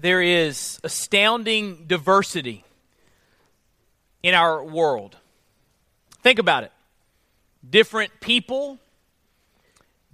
[0.00, 2.64] there is astounding diversity
[4.22, 5.16] in our world.
[6.22, 6.72] Think about it
[7.68, 8.78] different people,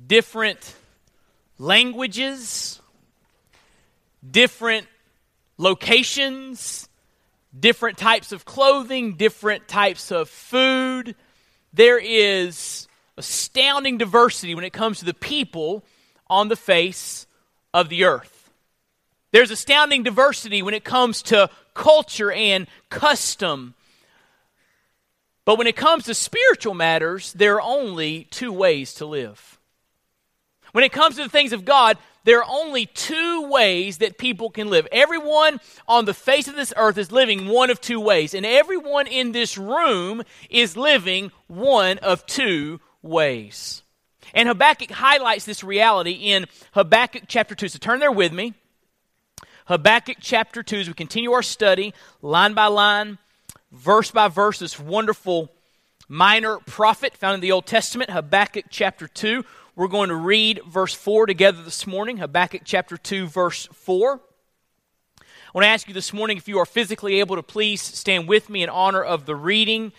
[0.05, 0.75] different
[1.59, 2.81] languages,
[4.29, 4.87] different
[5.59, 6.89] locations,
[7.59, 11.15] different types of clothing, different types of food.
[11.73, 15.85] There is astounding diversity when it comes to the people
[16.29, 17.27] on the face
[17.73, 18.36] of the earth.
[19.37, 23.75] There's astounding diversity when it comes to culture and custom.
[25.45, 29.59] But when it comes to spiritual matters, there are only two ways to live.
[30.73, 34.49] When it comes to the things of God, there are only two ways that people
[34.49, 34.89] can live.
[34.91, 39.07] Everyone on the face of this earth is living one of two ways, and everyone
[39.07, 43.83] in this room is living one of two ways.
[44.33, 47.69] And Habakkuk highlights this reality in Habakkuk chapter 2.
[47.69, 48.55] So turn there with me.
[49.67, 53.19] Habakkuk chapter 2, as we continue our study, line by line,
[53.73, 55.51] verse by verse, this wonderful
[56.09, 59.45] minor prophet found in the Old Testament, Habakkuk chapter 2.
[59.75, 64.21] We're going to read verse 4 together this morning, Habakkuk chapter 2, verse 4.
[65.19, 68.29] I want to ask you this morning if you are physically able to please stand
[68.29, 69.91] with me in honor of the reading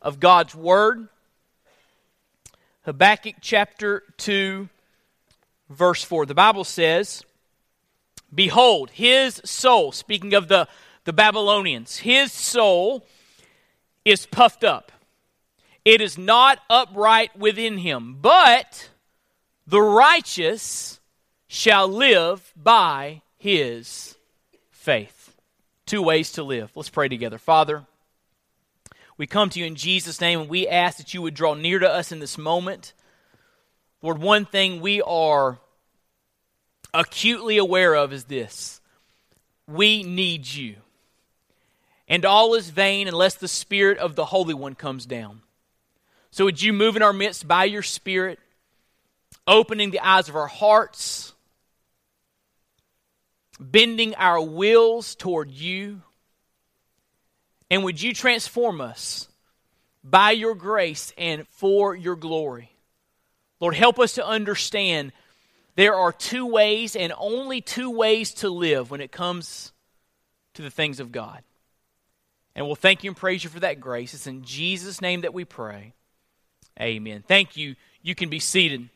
[0.00, 1.08] of God's Word.
[2.84, 4.68] Habakkuk chapter 2,
[5.68, 6.26] verse 4.
[6.26, 7.24] The Bible says,
[8.36, 10.68] Behold, his soul, speaking of the,
[11.04, 13.06] the Babylonians, his soul
[14.04, 14.92] is puffed up.
[15.86, 18.90] It is not upright within him, but
[19.66, 21.00] the righteous
[21.48, 24.16] shall live by his
[24.70, 25.34] faith.
[25.86, 26.70] Two ways to live.
[26.74, 27.38] Let's pray together.
[27.38, 27.86] Father,
[29.16, 31.78] we come to you in Jesus' name and we ask that you would draw near
[31.78, 32.92] to us in this moment.
[34.02, 35.58] Lord, one thing we are
[36.98, 38.80] acutely aware of is this
[39.66, 40.76] we need you.
[42.08, 45.42] And all is vain unless the Spirit of the Holy One comes down.
[46.30, 48.38] So, would you move in our midst by your Spirit?
[49.46, 51.32] opening the eyes of our hearts,
[53.58, 56.02] bending our wills toward you.
[57.70, 59.28] And would you transform us
[60.04, 62.70] by your grace and for your glory?
[63.60, 65.12] Lord, help us to understand
[65.76, 69.72] there are two ways and only two ways to live when it comes
[70.54, 71.42] to the things of God.
[72.54, 74.14] And we'll thank you and praise you for that grace.
[74.14, 75.92] It's in Jesus' name that we pray.
[76.80, 77.22] Amen.
[77.26, 77.76] Thank you.
[78.02, 78.88] You can be seated.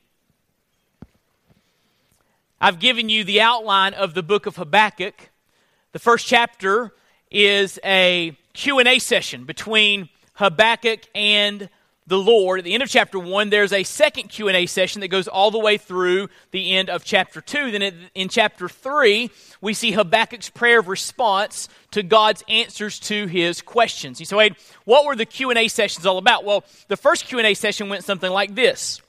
[2.58, 5.30] I've given you the outline of the book of Habakkuk.
[5.92, 6.92] The first chapter
[7.30, 11.68] is a Q&A session between Habakkuk and
[12.06, 12.58] the Lord.
[12.58, 15.58] At the end of chapter 1, there's a second Q&A session that goes all the
[15.58, 17.70] way through the end of chapter 2.
[17.70, 19.30] Then in chapter 3,
[19.60, 24.26] we see Habakkuk's prayer of response to God's answers to his questions.
[24.26, 26.44] Say, wait, what were the Q&A sessions all about?
[26.44, 29.00] Well, the first Q&A session went something like this.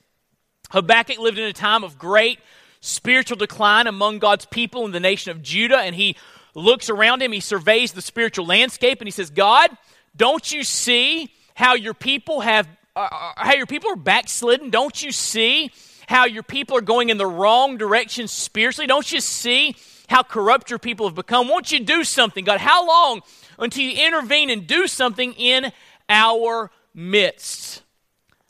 [0.70, 2.40] Habakkuk lived in a time of great
[2.82, 6.16] spiritual decline among God's people in the nation of Judah, and he
[6.54, 9.70] looks around him, he surveys the spiritual landscape, and he says, God,
[10.16, 14.70] don't you see how your people have Uh, uh, how your people are backslidden?
[14.70, 15.72] Don't you see
[16.08, 18.86] how your people are going in the wrong direction spiritually?
[18.86, 19.76] Don't you see
[20.10, 21.48] how corrupt your people have become?
[21.48, 22.60] Won't you do something, God?
[22.60, 23.22] How long
[23.58, 25.72] until you intervene and do something in
[26.10, 27.82] our midst?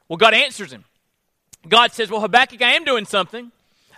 [0.10, 0.86] Well, God answers him.
[1.70, 3.52] God says, Well, Habakkuk, I am doing something.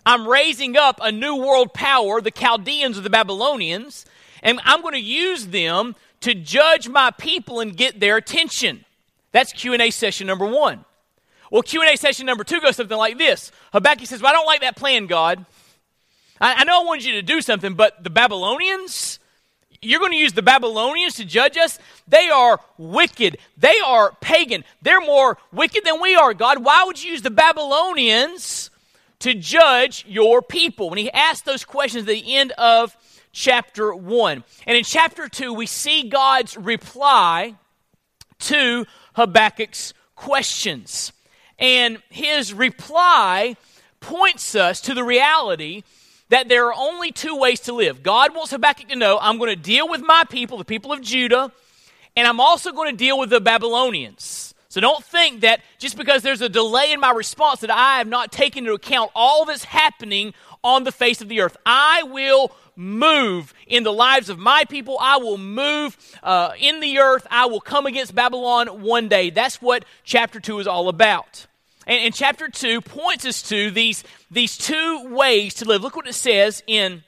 [0.06, 4.06] I'm raising up a new world power, the Chaldeans or the Babylonians,
[4.42, 8.84] and I'm going to use them to judge my people and get their attention.
[9.34, 10.86] That's Q&A session number 1.
[11.52, 13.52] Well, Q&A session number 2 goes something like this.
[13.74, 15.46] Habakkuk says, well, I don't like that plan, God.
[16.40, 19.20] I, I know I wanted you to do something, but the Babylonians,
[19.82, 21.78] you're going to use the Babylonians to judge us?
[22.08, 23.38] They are wicked.
[23.58, 24.64] They are pagan.
[24.82, 26.64] They're more wicked than we are, God.
[26.64, 28.70] Why would you use the Babylonians
[29.24, 30.90] to judge your people.
[30.90, 32.96] When he asked those questions at the end of
[33.32, 34.44] chapter 1.
[34.68, 37.56] And in chapter 2, we see God's reply
[38.40, 41.12] to Habakkuk's questions.
[41.60, 43.56] And his reply
[44.00, 45.84] points us to the reality
[46.30, 48.04] that there are only two ways to live.
[48.04, 51.02] God wants Habakkuk to know I'm going to deal with my people, the people of
[51.02, 51.52] Judah,
[52.16, 54.54] and I'm also going to deal with the Babylonians.
[54.70, 58.08] So don't think that just because there's a delay in my response that I have
[58.08, 60.34] not taken into account all that's happening
[60.64, 61.58] on the face of the earth.
[61.66, 64.98] I will move in the lives of my people.
[65.00, 67.28] I will move uh, in the earth.
[67.30, 69.30] I will come against Babylon one day.
[69.30, 71.48] That's what chapter 2 is all about.
[71.86, 75.82] And, and chapter 2 points us to these, these two ways to live.
[75.82, 77.04] Look what it says in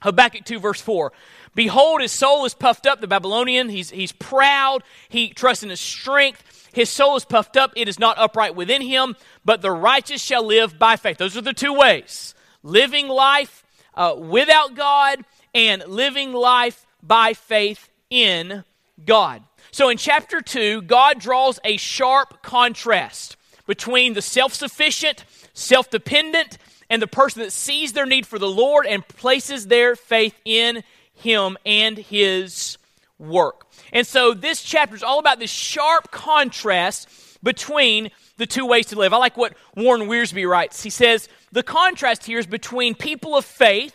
[0.00, 1.12] Habakkuk 2, verse 4.
[1.54, 3.68] Behold, his soul is puffed up, the Babylonian.
[3.68, 4.82] He's, he's proud.
[5.08, 6.42] He trusts in his strength.
[6.72, 7.72] His soul is puffed up.
[7.76, 9.14] It is not upright within him,
[9.44, 11.18] but the righteous shall live by faith.
[11.18, 13.62] Those are the two ways living life
[13.94, 15.24] uh, without God
[15.54, 18.64] and living life by faith in
[19.06, 19.42] God.
[19.70, 26.58] So in chapter 2, God draws a sharp contrast between the self sufficient, self dependent,
[26.90, 30.82] and the person that sees their need for the Lord and places their faith in
[31.14, 32.78] Him and His
[33.18, 33.66] work.
[33.92, 37.08] And so this chapter is all about this sharp contrast
[37.44, 39.12] between the two ways to live.
[39.12, 40.82] I like what Warren Wiersbe writes.
[40.82, 43.94] He says, The contrast here is between people of faith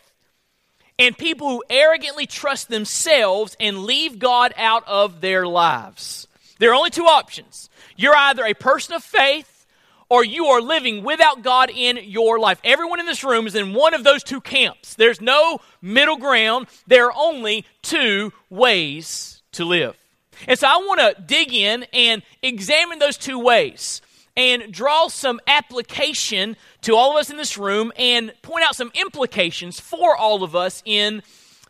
[0.98, 6.28] and people who arrogantly trust themselves and leave God out of their lives.
[6.60, 7.69] There are only two options.
[7.98, 9.66] You're either a person of faith
[10.10, 12.60] or you are living without God in your life.
[12.63, 14.96] Everyone in this room is in one of those two camps.
[14.96, 16.68] There's no middle ground.
[16.88, 19.99] There are only two ways to live.
[20.47, 24.01] And so I want to dig in and examine those two ways
[24.38, 28.91] and draw some application to all of us in this room and point out some
[28.94, 31.21] implications for all of us in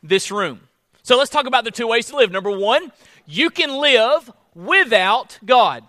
[0.03, 0.61] this room.
[1.01, 2.31] So let's talk about the two ways to live.
[2.31, 2.91] Number one,
[3.25, 5.83] you can live without God.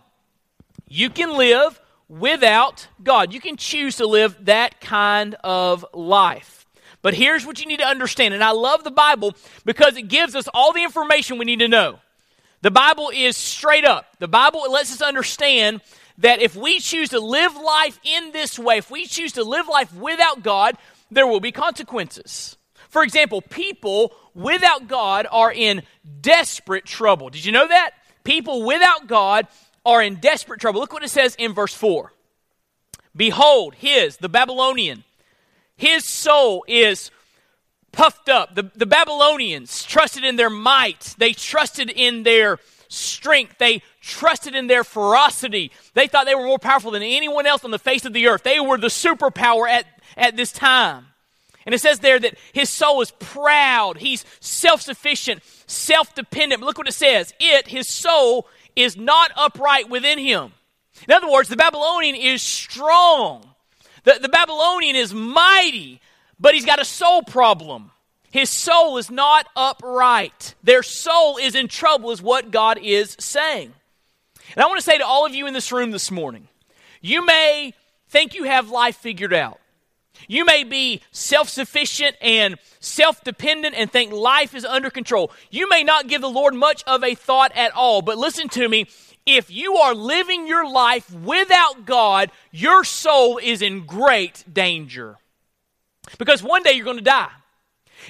[0.89, 3.33] You can live without God.
[3.33, 6.67] You can choose to live that kind of life.
[7.03, 9.35] But here's what you need to understand, and I love the Bible
[9.65, 11.99] because it gives us all the information we need to know.
[12.63, 14.07] The Bible is straight up.
[14.19, 15.81] The Bible lets us understand
[16.19, 19.67] that if we choose to live life in this way, if we choose to live
[19.69, 20.77] life without God,
[21.11, 22.57] there will be consequences.
[22.91, 25.83] For example, people without God are in
[26.21, 27.31] desperate trouble.
[27.31, 27.93] Did you know that?
[28.25, 29.47] People without God
[29.87, 30.81] are in desperate trouble.
[30.81, 32.13] Look what it says in verse 4.
[33.17, 35.05] Behold, his, the Babylonian,
[35.77, 37.11] his soul is
[37.93, 38.55] puffed up.
[38.55, 42.59] The, the Babylonians trusted in their might, they trusted in their
[42.89, 45.71] strength, they trusted in their ferocity.
[45.95, 48.43] They thought they were more powerful than anyone else on the face of the earth.
[48.43, 51.07] They were the superpower at, at this time.
[51.67, 56.63] And it says there that his soul is proud, he's self sufficient, self dependent.
[56.63, 60.53] Look what it says it, his soul, is not upright within him.
[61.07, 63.47] In other words, the Babylonian is strong.
[64.05, 66.01] The, the Babylonian is mighty,
[66.41, 67.91] but he's got a soul problem.
[68.31, 70.55] His soul is not upright.
[70.63, 73.73] Their soul is in trouble, is what God is saying.
[74.55, 76.49] And I want to say to all of you in this room this morning
[77.01, 77.73] you may
[78.09, 79.61] think you have life figured out.
[80.29, 85.33] You may be self sufficient and self dependent and think life is under control.
[85.51, 88.69] You may not give the Lord much of a thought at all, but listen to
[88.69, 88.87] me.
[89.27, 95.19] If you are living your life without God, your soul is in great danger.
[96.19, 97.31] Because one day you're going to die.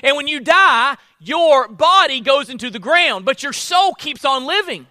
[0.03, 4.47] And when you die, your body goes into the ground, but your soul keeps on
[4.47, 4.87] living.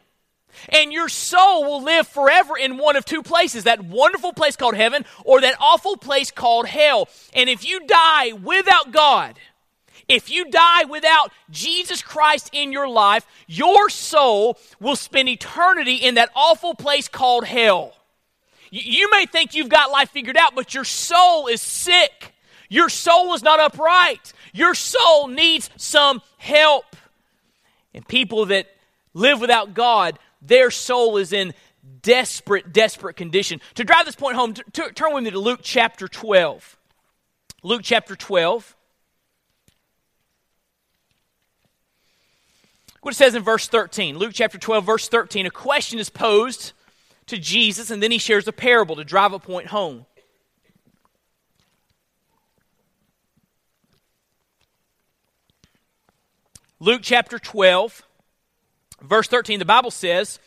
[0.70, 4.76] And your soul will live forever in one of two places that wonderful place called
[4.76, 7.08] heaven or that awful place called hell.
[7.34, 9.40] And if you die without God,
[10.10, 16.16] if you die without Jesus Christ in your life, your soul will spend eternity in
[16.16, 17.96] that awful place called hell.
[18.72, 22.34] You may think you've got life figured out, but your soul is sick.
[22.70, 24.32] Your soul is not upright.
[24.54, 26.96] Your soul needs some help.
[27.94, 28.68] And people that
[29.14, 31.54] live without God their soul is in
[32.02, 33.62] desperate, desperate condition.
[33.76, 36.78] To drive this point home, t- t- turn with me to Luke chapter 12.
[37.64, 38.76] Luke chapter 12.
[43.02, 44.18] What it says in verse 13.
[44.18, 45.46] Luke chapter 12, verse 13.
[45.46, 46.74] A question is posed
[47.28, 50.06] to Jesus, and then he shares a parable to drive a point home.
[56.80, 58.04] Luke chapter 12,
[59.02, 60.40] Verse 13, the Bible says,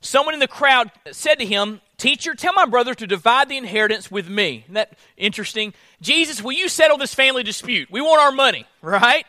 [0.00, 4.10] Someone in the crowd said to him, Teacher, tell my brother to divide the inheritance
[4.10, 4.62] with me.
[4.64, 5.72] Isn't that interesting?
[6.02, 7.90] Jesus, will you settle this family dispute?
[7.90, 9.24] We want our money, right?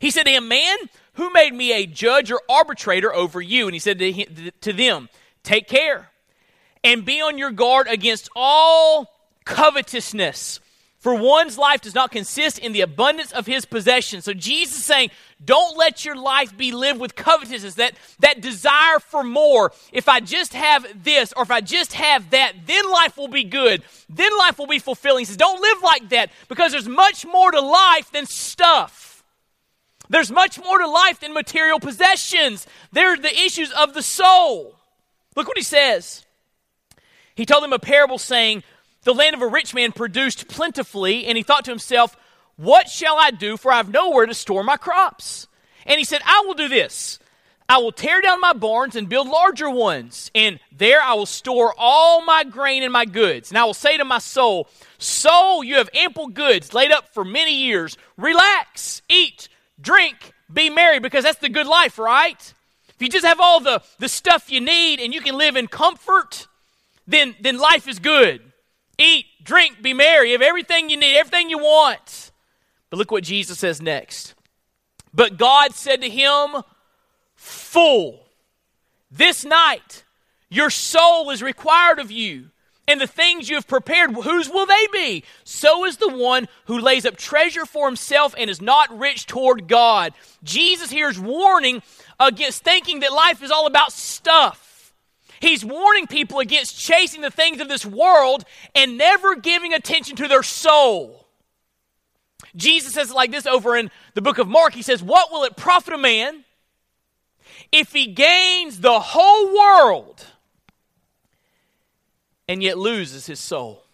[0.00, 0.76] He said to him, Man,
[1.14, 3.66] who made me a judge or arbitrator over you?
[3.66, 5.08] And he said to, him, to them,
[5.42, 6.10] Take care
[6.82, 9.12] and be on your guard against all
[9.44, 10.60] covetousness.
[11.06, 14.24] For one's life does not consist in the abundance of his possessions.
[14.24, 15.10] So Jesus is saying,
[15.44, 19.70] don't let your life be lived with covetousness, that, that desire for more.
[19.92, 23.44] If I just have this or if I just have that, then life will be
[23.44, 23.84] good.
[24.08, 25.20] Then life will be fulfilling.
[25.20, 29.22] He says, don't live like that because there's much more to life than stuff.
[30.08, 32.66] There's much more to life than material possessions.
[32.90, 34.74] There are the issues of the soul.
[35.36, 36.26] Look what he says.
[37.36, 38.64] He told them a parable saying,
[39.06, 42.16] the land of a rich man produced plentifully, and he thought to himself,
[42.56, 43.56] What shall I do?
[43.56, 45.46] For I have nowhere to store my crops.
[45.86, 47.20] And he said, I will do this.
[47.68, 51.72] I will tear down my barns and build larger ones, and there I will store
[51.78, 53.50] all my grain and my goods.
[53.50, 57.24] And I will say to my soul, Soul, you have ample goods laid up for
[57.24, 57.96] many years.
[58.16, 59.48] Relax, eat,
[59.80, 62.54] drink, be merry, because that's the good life, right?
[62.88, 65.68] If you just have all the, the stuff you need and you can live in
[65.68, 66.48] comfort,
[67.06, 68.45] then, then life is good.
[68.98, 72.30] Eat, drink, be merry, have everything you need, everything you want.
[72.90, 74.34] But look what Jesus says next.
[75.12, 76.62] But God said to him,
[77.34, 78.26] Fool,
[79.10, 80.04] this night
[80.48, 82.50] your soul is required of you
[82.88, 85.24] and the things you have prepared, whose will they be?
[85.44, 89.66] So is the one who lays up treasure for himself and is not rich toward
[89.66, 90.12] God.
[90.44, 91.82] Jesus here is warning
[92.20, 94.65] against thinking that life is all about stuff.
[95.40, 100.28] He's warning people against chasing the things of this world and never giving attention to
[100.28, 101.26] their soul.
[102.54, 104.72] Jesus says it like this over in the book of Mark.
[104.72, 106.44] He says, What will it profit a man
[107.72, 110.24] if he gains the whole world?
[112.48, 113.84] and yet loses his soul?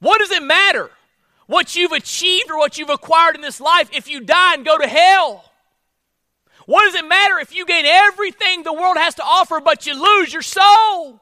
[0.00, 0.90] What does it matter
[1.46, 4.78] what you've achieved or what you've acquired in this life if you die and go
[4.78, 5.50] to hell?
[6.66, 10.00] What does it matter if you gain everything the world has to offer but you
[10.00, 11.20] lose your soul?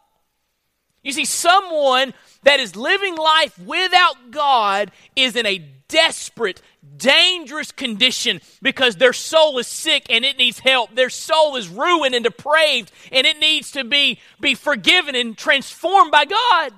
[1.02, 5.58] You see, someone that is living life without God is in a
[5.88, 6.62] desperate,
[6.96, 10.94] dangerous condition because their soul is sick and it needs help.
[10.94, 16.12] Their soul is ruined and depraved and it needs to be, be forgiven and transformed
[16.12, 16.72] by God.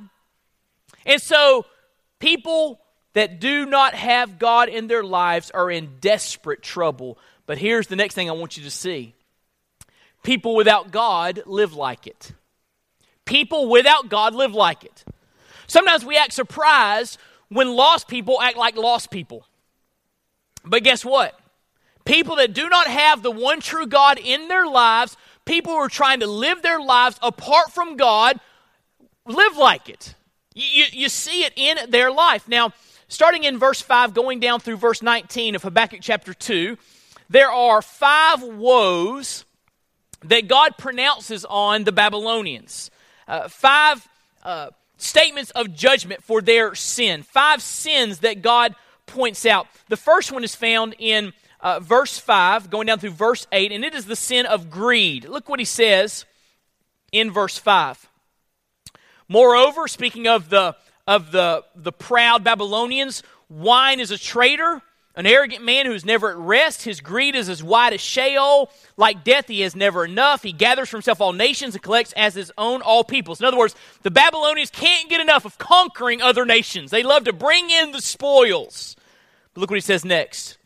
[1.07, 1.67] And so,
[2.19, 2.81] people
[3.13, 7.19] that do not have God in their lives are in desperate trouble.
[7.47, 9.15] But here's the next thing I want you to see
[10.23, 12.33] people without God live like it.
[13.25, 15.05] People without God live like it.
[15.67, 19.47] Sometimes we act surprised when lost people act like lost people.
[20.65, 21.39] But guess what?
[22.05, 25.89] People that do not have the one true God in their lives, people who are
[25.89, 28.39] trying to live their lives apart from God,
[29.27, 30.15] live like it.
[30.55, 32.47] You, you, see it in their life.
[32.47, 32.73] Now,
[33.09, 36.77] starting in verse 5, going down through verse 19 of Habakkuk chapter 2,
[37.29, 39.45] there are five woes
[40.25, 42.91] that God pronounces on the Babylonians.
[43.27, 44.07] Uh, five
[44.43, 47.23] uh, statements of judgment for their sin.
[47.23, 48.75] Five sins that God
[49.07, 49.67] points out.
[49.89, 53.85] The first one is found in uh, verse 5, going down through verse 8, and
[53.85, 55.27] it is the sin of greed.
[55.27, 56.27] Look what he says
[57.13, 58.09] in verse 5.
[59.29, 60.77] Moreover, speaking of the
[61.07, 64.81] of the, the proud Babylonians, wine is a traitor
[65.17, 66.83] an arrogant man who's never at rest.
[66.83, 68.71] His greed is as wide as Sheol.
[68.97, 70.43] Like death, he has never enough.
[70.43, 73.41] He gathers for himself all nations and collects as his own all peoples.
[73.41, 76.91] In other words, the Babylonians can't get enough of conquering other nations.
[76.91, 78.97] They love to bring in the spoils.
[79.53, 80.59] But look what he says next.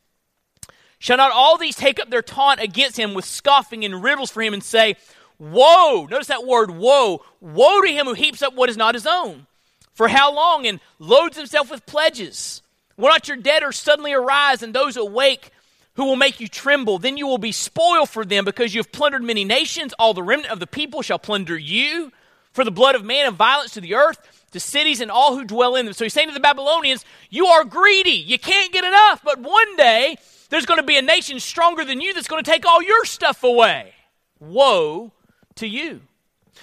[0.99, 4.43] Shall not all these take up their taunt against him with scoffing and riddles for
[4.43, 4.97] him and say,
[5.39, 6.09] Woe!
[6.11, 7.25] Notice that word, woe.
[7.41, 9.47] Woe to him who heaps up what is not his own.
[9.95, 10.67] For how long?
[10.67, 12.58] And loads himself with pledges.
[12.99, 15.53] Will not your debtors suddenly arise and those awake
[15.95, 16.99] who will make you tremble?
[16.99, 19.95] Then you will be spoiled for them because you have plundered many nations.
[19.99, 22.13] All the remnant of the people shall plunder you.
[22.53, 24.19] For the blood of man and violence to the earth,
[24.51, 25.95] to cities and all who dwell in them.
[25.95, 28.11] So he's saying to the Babylonians, You are greedy.
[28.11, 29.21] You can't get enough.
[29.23, 30.17] But one day,
[30.51, 33.05] there's going to be a nation stronger than you that's going to take all your
[33.05, 33.93] stuff away.
[34.41, 35.13] Woe
[35.57, 36.01] to you.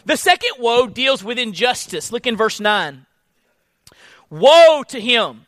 [0.05, 2.11] The second woe deals with injustice.
[2.11, 3.05] Look in verse 9.
[4.29, 5.44] Woe to him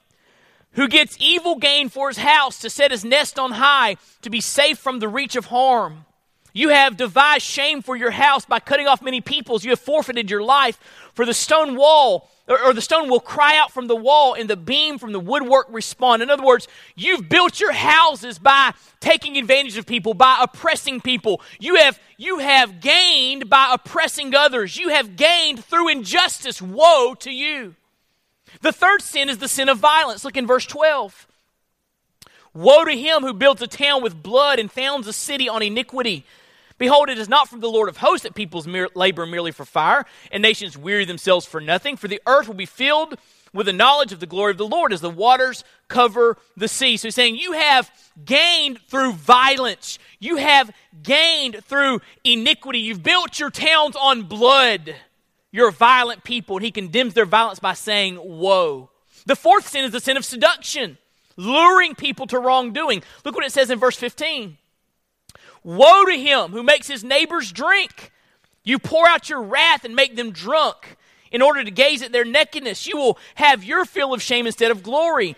[0.77, 4.39] who gets evil gain for his house to set his nest on high to be
[4.39, 6.05] safe from the reach of harm.
[6.53, 9.63] You have devised shame for your house by cutting off many peoples.
[9.63, 10.79] You have forfeited your life.
[11.13, 14.49] For the stone wall, or, or, the stone will cry out from the wall, and
[14.49, 16.23] the beam from the woodwork respond.
[16.23, 21.41] In other words, you've built your houses by taking advantage of people, by oppressing people.
[21.59, 24.77] You have, you have gained by oppressing others.
[24.77, 26.61] You have gained through injustice.
[26.61, 27.75] Woe to you.
[28.61, 30.23] The third sin is the sin of violence.
[30.23, 31.27] Look in verse 12.
[32.53, 36.25] Woe to him who builds a town with blood and founds a city on iniquity.
[36.77, 40.05] Behold, it is not from the Lord of hosts that peoples labor merely for fire,
[40.31, 41.97] and nations weary themselves for nothing.
[41.97, 43.17] For the earth will be filled
[43.53, 46.97] with the knowledge of the glory of the Lord as the waters cover the sea.
[46.97, 47.89] So he's saying, You have
[48.23, 52.79] gained through violence, you have gained through iniquity.
[52.79, 54.95] You've built your towns on blood.
[55.51, 56.57] You're violent people.
[56.57, 58.89] And he condemns their violence by saying, Woe.
[59.25, 60.97] The fourth sin is the sin of seduction,
[61.35, 63.03] luring people to wrongdoing.
[63.25, 64.57] Look what it says in verse 15
[65.63, 68.11] Woe to him who makes his neighbors drink.
[68.63, 70.97] You pour out your wrath and make them drunk
[71.31, 72.87] in order to gaze at their nakedness.
[72.87, 75.35] You will have your fill of shame instead of glory.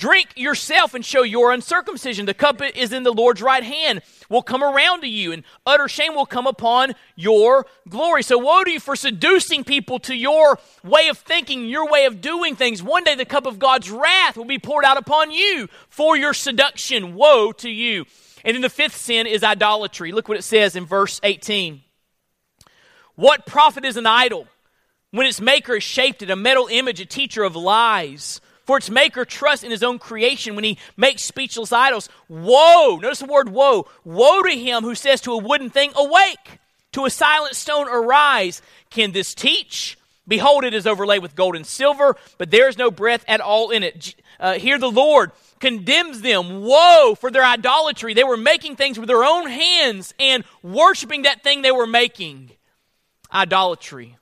[0.00, 2.24] Drink yourself and show your uncircumcision.
[2.24, 5.88] The cup is in the Lord's right hand, will come around to you, and utter
[5.88, 8.22] shame will come upon your glory.
[8.22, 12.22] So, woe to you for seducing people to your way of thinking, your way of
[12.22, 12.82] doing things.
[12.82, 16.32] One day the cup of God's wrath will be poured out upon you for your
[16.32, 17.14] seduction.
[17.14, 18.06] Woe to you.
[18.42, 20.12] And then the fifth sin is idolatry.
[20.12, 21.82] Look what it says in verse 18.
[23.16, 24.46] What profit is an idol
[25.10, 28.40] when its maker is shaped in a metal image, a teacher of lies?
[28.70, 32.08] For its maker trusts in his own creation when he makes speechless idols.
[32.28, 33.00] Woe!
[33.02, 33.88] Notice the word woe.
[34.04, 36.60] Woe to him who says to a wooden thing, Awake!
[36.92, 38.62] To a silent stone, Arise!
[38.88, 39.98] Can this teach?
[40.28, 43.70] Behold, it is overlaid with gold and silver, but there is no breath at all
[43.70, 44.14] in it.
[44.38, 46.62] Uh, here the Lord condemns them.
[46.62, 48.14] Woe for their idolatry.
[48.14, 52.52] They were making things with their own hands and worshiping that thing they were making.
[53.34, 54.16] Idolatry.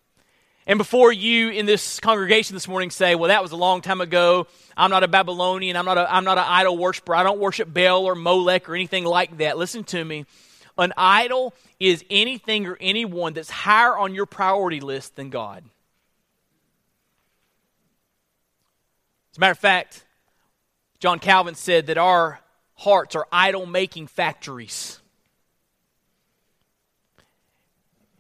[0.69, 4.03] And before you in this congregation this morning say, well, that was a long time
[4.03, 4.47] ago.
[4.77, 5.77] I'm not a Babylonian.
[5.77, 7.15] I'm not, a, I'm not an idol worshiper.
[7.15, 9.57] I don't worship Baal or Molech or anything like that.
[9.57, 10.27] Listen to me.
[10.77, 15.65] An idol is anything or anyone that's higher on your priority list than God.
[19.33, 20.05] As a matter of fact,
[21.01, 22.41] John Calvin said that our
[22.75, 25.01] hearts are idol making factories.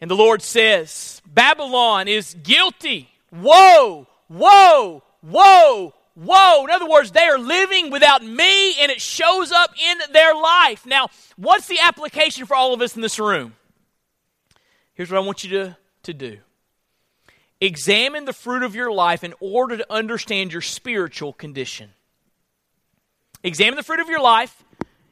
[0.01, 3.11] And the Lord says, Babylon is guilty.
[3.31, 6.65] Woe, woe, woe, woe.
[6.65, 10.87] In other words, they are living without me and it shows up in their life.
[10.87, 13.55] Now, what's the application for all of us in this room?
[14.95, 16.39] Here's what I want you to, to do
[17.61, 21.91] examine the fruit of your life in order to understand your spiritual condition.
[23.43, 24.65] Examine the fruit of your life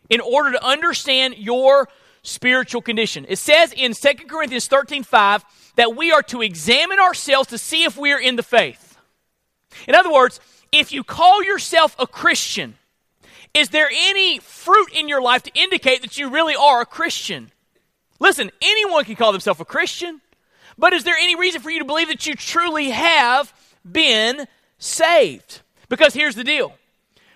[0.08, 1.88] in order to understand your
[2.26, 3.26] spiritual condition.
[3.28, 5.44] It says in 2 Corinthians 13 5
[5.76, 8.98] that we are to examine ourselves to see if we are in the faith.
[9.86, 10.40] In other words,
[10.72, 12.74] if you call yourself a Christian,
[13.54, 17.50] is there any fruit in your life to indicate that you really are a Christian?
[18.18, 20.20] Listen, anyone can call themselves a Christian,
[20.78, 23.52] but is there any reason for you to believe that you truly have
[23.90, 24.46] been
[24.78, 25.60] saved?
[25.88, 26.74] Because here's the deal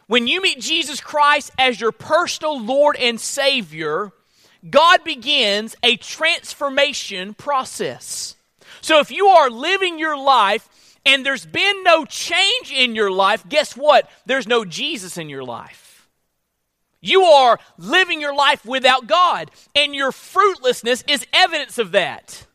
[0.06, 4.12] when you meet Jesus Christ as your personal Lord and Savior,
[4.68, 8.36] God begins a transformation process.
[8.80, 10.68] So if you are living your life
[11.06, 14.10] and there's been no change in your life, guess what?
[14.26, 16.08] There's no Jesus in your life.
[17.00, 22.46] You are living your life without God, and your fruitlessness is evidence of that.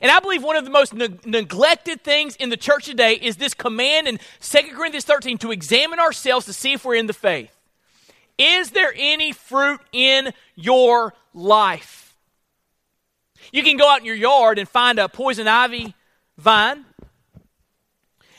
[0.00, 3.36] And I believe one of the most ne- neglected things in the church today is
[3.36, 7.12] this command in 2 Corinthians 13 to examine ourselves to see if we're in the
[7.12, 7.56] faith.
[8.38, 12.16] Is there any fruit in your life?
[13.52, 15.94] You can go out in your yard and find a poison ivy
[16.38, 16.84] vine,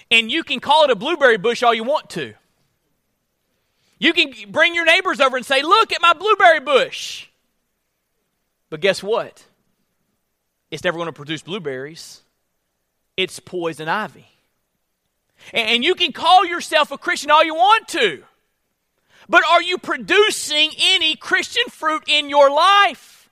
[0.10, 2.34] and you can call it a blueberry bush all you want to.
[4.00, 7.28] You can bring your neighbors over and say, Look at my blueberry bush.
[8.70, 9.46] But guess what?
[10.74, 12.24] it's never going to produce blueberries.
[13.16, 14.26] It's poison ivy.
[15.54, 18.24] And you can call yourself a Christian all you want to,
[19.30, 23.30] but are you producing any Christian fruit in your life?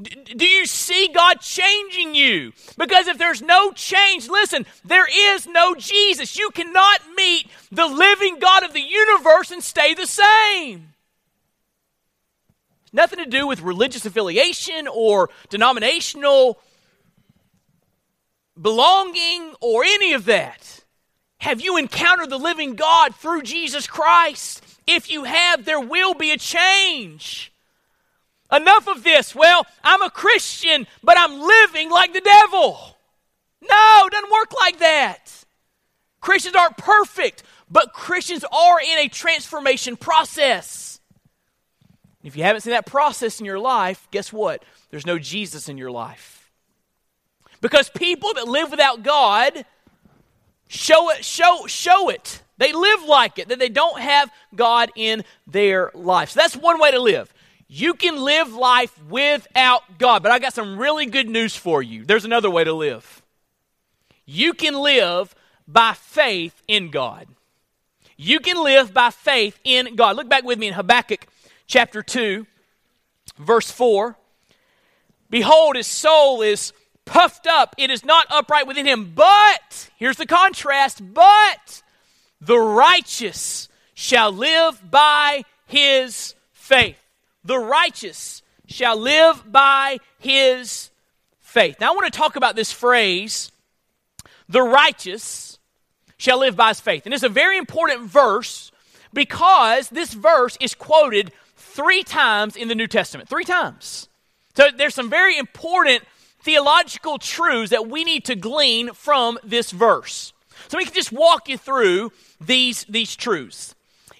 [0.00, 2.52] Do you see God changing you?
[2.76, 6.38] Because if there's no change, listen, there is no Jesus.
[6.38, 10.92] You cannot meet the living God of the universe and stay the same.
[12.92, 16.58] Nothing to do with religious affiliation or denominational
[18.60, 20.84] belonging or any of that.
[21.38, 24.62] Have you encountered the living God through Jesus Christ?
[24.86, 27.52] If you have, there will be a change.
[28.52, 29.34] Enough of this.
[29.34, 32.96] Well, I'm a Christian, but I'm living like the devil.
[33.62, 35.44] No, it doesn't work like that.
[36.20, 41.00] Christians aren't perfect, but Christians are in a transformation process.
[42.22, 44.64] If you haven't seen that process in your life, guess what?
[44.90, 46.50] There's no Jesus in your life.
[47.60, 49.64] Because people that live without God
[50.68, 52.42] show it, show, show it.
[52.58, 56.30] They live like it, that they don't have God in their life.
[56.30, 57.32] So that's one way to live.
[57.68, 60.22] You can live life without God.
[60.22, 62.04] But I got some really good news for you.
[62.04, 63.22] There's another way to live.
[64.24, 65.34] You can live
[65.66, 67.26] by faith in God.
[68.16, 70.16] You can live by faith in God.
[70.16, 71.26] Look back with me in Habakkuk
[71.66, 72.46] chapter 2,
[73.38, 74.16] verse 4.
[75.28, 76.72] Behold, his soul is
[77.04, 79.12] puffed up, it is not upright within him.
[79.14, 81.82] But, here's the contrast, but
[82.40, 86.98] the righteous shall live by his faith.
[87.44, 90.90] The righteous shall live by his
[91.40, 91.76] faith.
[91.80, 93.50] Now, I want to talk about this phrase,
[94.48, 95.58] the righteous
[96.18, 97.04] shall live by his faith.
[97.04, 98.70] And it's a very important verse
[99.12, 103.30] Because this verse is quoted three times in the New Testament.
[103.30, 104.08] Three times.
[104.54, 106.04] So there's some very important
[106.40, 110.34] theological truths that we need to glean from this verse.
[110.68, 113.74] So we can just walk you through these, these truths.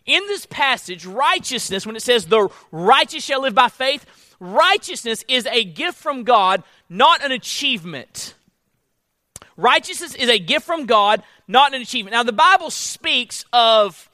[0.04, 4.06] In this passage, righteousness, when it says the righteous shall live by faith,
[4.38, 8.34] righteousness is a gift from God, not an achievement.
[9.56, 12.12] Righteousness is a gift from God, not an achievement.
[12.12, 14.08] Now, the Bible speaks of,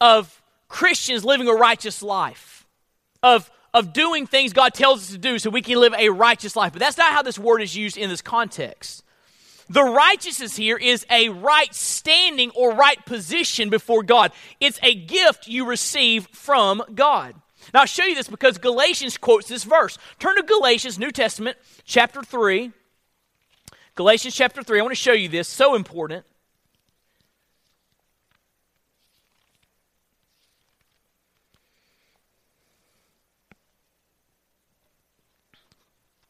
[0.00, 2.66] of Christians living a righteous life,
[3.22, 6.56] of, of doing things God tells us to do so we can live a righteous
[6.56, 6.72] life.
[6.72, 9.02] But that's not how this word is used in this context.
[9.68, 14.32] The righteousness here is a right standing or right position before God.
[14.60, 17.34] It's a gift you receive from God.
[17.74, 19.98] Now, I'll show you this because Galatians quotes this verse.
[20.20, 22.70] Turn to Galatians, New Testament, chapter 3.
[23.96, 24.78] Galatians chapter 3.
[24.78, 26.24] I want to show you this, so important.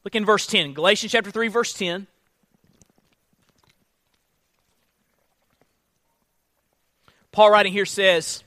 [0.03, 0.73] Look in verse 10.
[0.73, 2.07] Galatians chapter 3, verse 10.
[7.37, 8.43] Paul writing here says,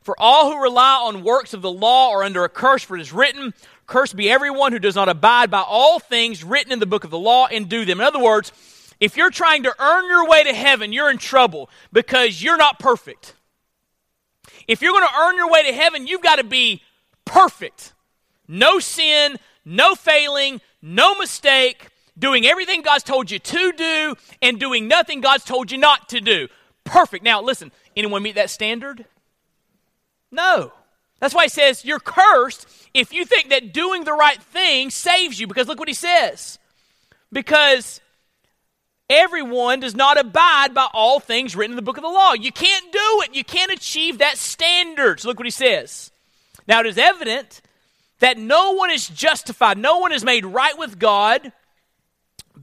[0.00, 3.00] For all who rely on works of the law are under a curse, for it
[3.00, 3.54] is written,
[3.86, 7.12] Cursed be everyone who does not abide by all things written in the book of
[7.12, 8.00] the law and do them.
[8.00, 8.50] In other words,
[8.98, 12.80] if you're trying to earn your way to heaven, you're in trouble because you're not
[12.80, 13.34] perfect.
[14.66, 16.82] If you're going to earn your way to heaven, you've got to be
[17.24, 17.92] perfect.
[18.48, 24.88] No sin, no failing, no mistake, doing everything God's told you to do and doing
[24.88, 26.48] nothing God's told you not to do
[26.84, 27.24] perfect.
[27.24, 29.04] Now, listen, anyone meet that standard?
[30.30, 30.72] No.
[31.20, 35.38] That's why he says you're cursed if you think that doing the right thing saves
[35.38, 36.58] you, because look what he says.
[37.30, 38.00] Because
[39.08, 42.32] everyone does not abide by all things written in the book of the law.
[42.32, 43.34] You can't do it.
[43.34, 45.20] You can't achieve that standard.
[45.20, 46.10] So look what he says.
[46.66, 47.60] Now it is evident
[48.20, 51.52] that no one is justified, no one is made right with God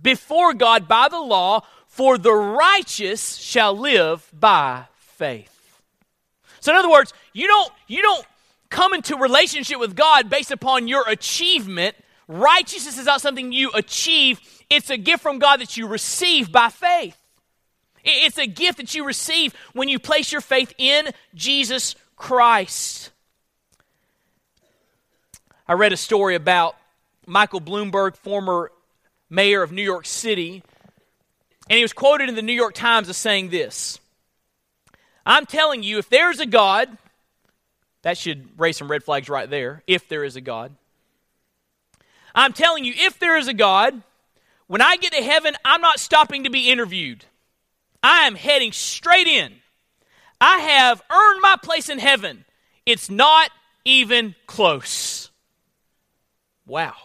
[0.01, 5.81] before God by the law for the righteous shall live by faith.
[6.61, 8.25] So in other words, you don't you don't
[8.69, 11.95] come into relationship with God based upon your achievement.
[12.27, 16.69] Righteousness is not something you achieve, it's a gift from God that you receive by
[16.69, 17.17] faith.
[18.03, 23.11] It's a gift that you receive when you place your faith in Jesus Christ.
[25.67, 26.77] I read a story about
[27.25, 28.71] Michael Bloomberg, former
[29.29, 30.63] mayor of New York City,
[31.69, 33.99] and he was quoted in the New York Times as saying this
[35.25, 36.89] I'm telling you, if there's a God,
[38.01, 40.75] that should raise some red flags right there, if there is a God.
[42.33, 44.01] I'm telling you, if there is a God,
[44.67, 47.25] when I get to heaven, I'm not stopping to be interviewed.
[48.01, 49.53] I am heading straight in.
[50.39, 52.45] I have earned my place in heaven.
[52.85, 53.51] It's not
[53.83, 55.31] even close.
[56.65, 56.95] Wow.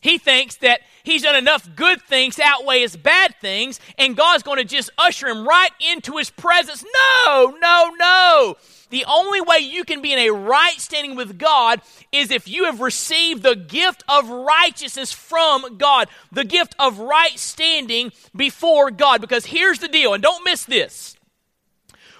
[0.00, 4.42] He thinks that he's done enough good things to outweigh his bad things, and God's
[4.42, 6.82] going to just usher him right into his presence.
[7.26, 8.56] No, no, no.
[8.88, 11.80] The only way you can be in a right standing with God
[12.12, 17.38] is if you have received the gift of righteousness from God, the gift of right
[17.38, 19.20] standing before God.
[19.20, 21.16] Because here's the deal, and don't miss this.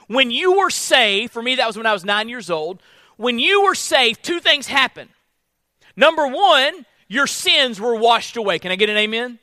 [0.06, 2.82] When you were saved, for me, that was when I was nine years old.
[3.16, 5.10] When you were saved, two things happened.
[5.96, 8.60] Number one, your sins were washed away.
[8.60, 9.40] Can I get an amen?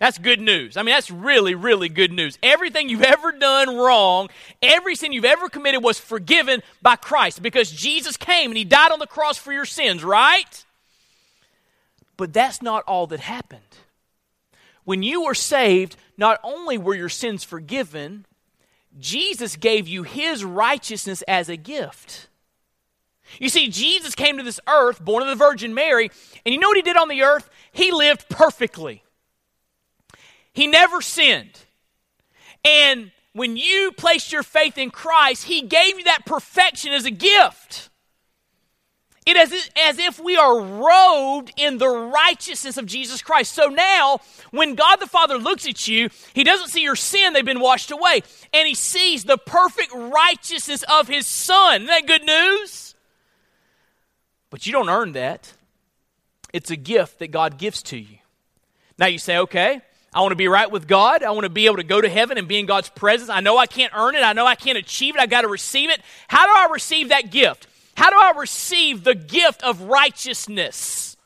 [0.00, 0.78] That's good news.
[0.78, 2.38] I mean, that's really, really good news.
[2.42, 4.30] Everything you've ever done wrong,
[4.62, 8.90] every sin you've ever committed was forgiven by Christ because Jesus came and He died
[8.90, 10.64] on the cross for your sins, right?
[12.16, 13.60] But that's not all that happened.
[14.84, 18.24] When you were saved, not only were your sins forgiven,
[18.98, 22.28] Jesus gave you His righteousness as a gift.
[23.38, 26.10] You see, Jesus came to this earth, born of the Virgin Mary,
[26.44, 27.48] and you know what he did on the earth?
[27.72, 29.02] He lived perfectly.
[30.52, 31.58] He never sinned.
[32.64, 37.10] And when you placed your faith in Christ, he gave you that perfection as a
[37.10, 37.90] gift.
[39.26, 43.54] It is as if we are robed in the righteousness of Jesus Christ.
[43.54, 44.18] So now,
[44.50, 47.90] when God the Father looks at you, He doesn't see your sin, they've been washed
[47.90, 48.22] away.
[48.52, 51.76] And He sees the perfect righteousness of His Son.
[51.82, 52.83] Isn't that good news?
[54.54, 55.52] But you don't earn that.
[56.52, 58.18] It's a gift that God gives to you.
[58.96, 59.80] Now you say, okay,
[60.12, 61.24] I want to be right with God.
[61.24, 63.28] I want to be able to go to heaven and be in God's presence.
[63.28, 64.22] I know I can't earn it.
[64.22, 65.20] I know I can't achieve it.
[65.20, 66.00] I've got to receive it.
[66.28, 67.66] How do I receive that gift?
[67.96, 71.16] How do I receive the gift of righteousness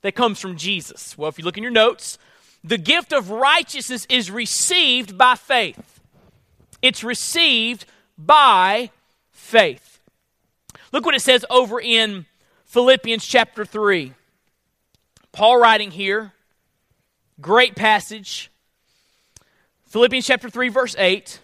[0.00, 1.18] that comes from Jesus?
[1.18, 2.16] Well, if you look in your notes,
[2.64, 6.00] the gift of righteousness is received by faith.
[6.80, 7.84] It's received
[8.16, 8.88] by
[9.30, 10.00] faith.
[10.90, 12.24] Look what it says over in
[12.72, 14.14] Philippians chapter 3.
[15.30, 16.32] Paul writing here,
[17.38, 18.50] great passage.
[19.88, 21.38] Philippians chapter 3, verse 8.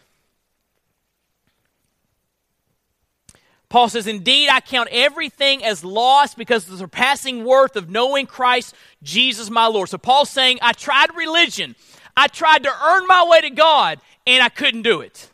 [3.69, 8.25] Paul says, Indeed, I count everything as lost because of the surpassing worth of knowing
[8.25, 9.91] Christ Jesus my Lord.
[9.91, 11.77] So Paul's saying, I tried religion.
[12.17, 15.29] I tried to earn my way to God, and I couldn't do it.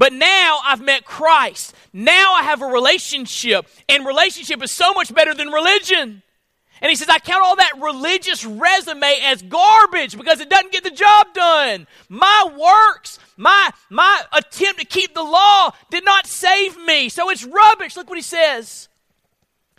[0.00, 1.74] But now I've met Christ.
[1.92, 6.22] Now I have a relationship, and relationship is so much better than religion.
[6.80, 10.84] And he says, I count all that religious resume as garbage because it doesn't get
[10.84, 11.86] the job done.
[12.08, 17.10] My works, my, my attempt to keep the law did not save me.
[17.10, 17.94] So it's rubbish.
[17.94, 18.88] Look what he says.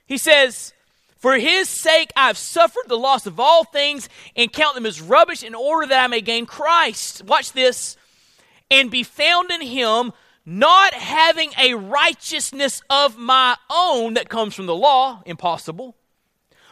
[0.05, 0.71] He says,
[1.17, 5.41] For his sake I've suffered the loss of all things and count them as rubbish
[5.41, 7.23] in order that I may gain Christ.
[7.25, 7.97] Watch this.
[8.71, 10.13] And be found in him,
[10.45, 15.21] not having a righteousness of my own that comes from the law.
[15.27, 15.95] Impossible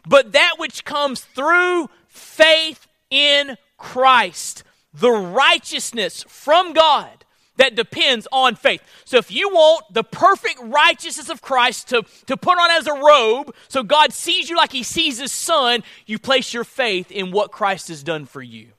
[0.07, 7.25] but that which comes through faith in Christ, the righteousness from God
[7.57, 8.81] that depends on faith.
[9.05, 12.93] So if you want the perfect righteousness of Christ to, to put on as a
[12.93, 17.31] robe, so God sees you like he sees his son, you place your faith in
[17.31, 18.69] what Christ has done for you.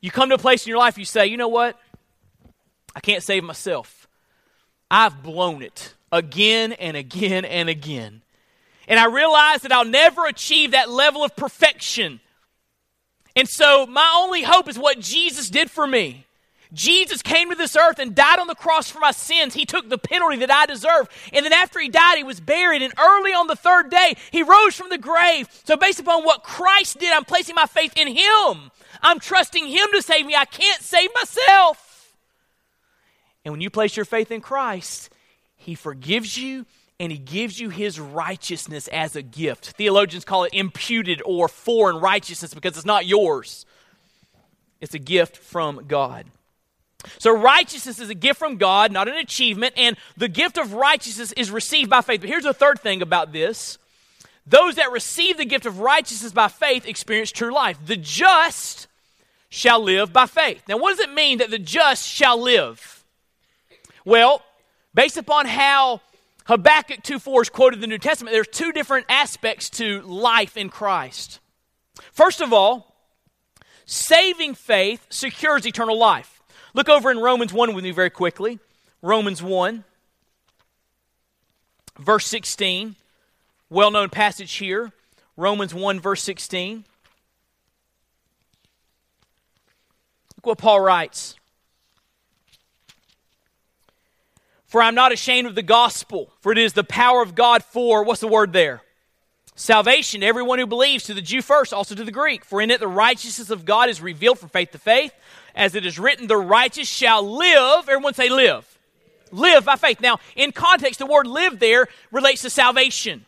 [0.00, 1.78] You come to a place in your life, you say, you know what?
[2.94, 4.08] I can't save myself.
[4.90, 8.22] I've blown it again and again and again.
[8.88, 12.20] And I realize that I'll never achieve that level of perfection.
[13.36, 16.26] And so my only hope is what Jesus did for me.
[16.72, 19.54] Jesus came to this earth and died on the cross for my sins.
[19.54, 21.08] He took the penalty that I deserve.
[21.32, 22.82] And then after he died, he was buried.
[22.82, 25.48] And early on the third day, he rose from the grave.
[25.64, 28.70] So, based upon what Christ did, I'm placing my faith in him.
[29.02, 30.34] I'm trusting him to save me.
[30.34, 32.14] I can't save myself.
[33.44, 35.10] And when you place your faith in Christ,
[35.56, 36.66] he forgives you
[36.98, 39.70] and he gives you his righteousness as a gift.
[39.70, 43.64] Theologians call it imputed or foreign righteousness because it's not yours,
[44.80, 46.26] it's a gift from God.
[47.18, 51.32] So, righteousness is a gift from God, not an achievement, and the gift of righteousness
[51.32, 52.20] is received by faith.
[52.20, 53.78] But here's the third thing about this
[54.46, 57.78] those that receive the gift of righteousness by faith experience true life.
[57.84, 58.88] The just
[59.48, 60.62] shall live by faith.
[60.68, 63.04] Now, what does it mean that the just shall live?
[64.04, 64.42] Well,
[64.94, 66.00] based upon how
[66.46, 68.34] Habakkuk 2.4 is quoted in the New Testament.
[68.34, 71.38] There's two different aspects to life in Christ.
[72.12, 72.94] First of all,
[73.84, 76.39] saving faith secures eternal life.
[76.74, 78.58] Look over in Romans 1 with me very quickly.
[79.02, 79.84] Romans 1,
[81.98, 82.96] verse 16.
[83.68, 84.92] Well known passage here.
[85.36, 86.84] Romans 1, verse 16.
[90.36, 91.36] Look what Paul writes.
[94.66, 98.04] For I'm not ashamed of the gospel, for it is the power of God for,
[98.04, 98.82] what's the word there?
[99.56, 102.44] Salvation everyone who believes, to the Jew first, also to the Greek.
[102.44, 105.12] For in it the righteousness of God is revealed from faith to faith.
[105.54, 107.88] As it is written, the righteous shall live.
[107.88, 108.66] Everyone say live.
[109.32, 110.00] Live by faith.
[110.00, 113.26] Now, in context, the word live there relates to salvation.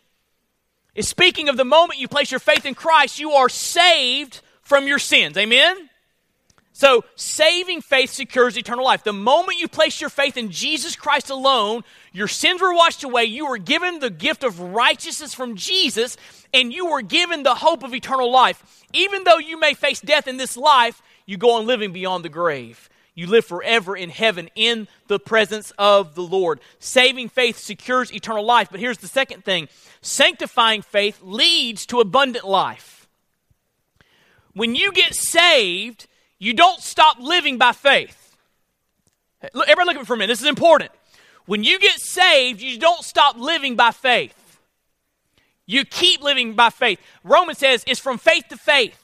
[0.95, 4.87] It's speaking of the moment you place your faith in Christ, you are saved from
[4.87, 5.37] your sins.
[5.37, 5.89] Amen?
[6.75, 9.03] So, saving faith secures eternal life.
[9.03, 13.25] The moment you place your faith in Jesus Christ alone, your sins were washed away.
[13.25, 16.17] You were given the gift of righteousness from Jesus,
[16.51, 18.85] and you were given the hope of eternal life.
[18.91, 22.29] Even though you may face death in this life, you go on living beyond the
[22.29, 22.89] grave.
[23.15, 26.59] You live forever in heaven in the presence of the Lord.
[26.79, 28.69] Saving faith secures eternal life.
[28.71, 29.69] But here's the second thing
[30.01, 33.07] sanctifying faith leads to abundant life.
[34.53, 36.07] When you get saved,
[36.39, 38.35] you don't stop living by faith.
[39.43, 40.31] Everybody look at me for a minute.
[40.31, 40.91] This is important.
[41.45, 44.59] When you get saved, you don't stop living by faith.
[45.65, 46.99] You keep living by faith.
[47.23, 49.02] Romans says it's from faith to faith.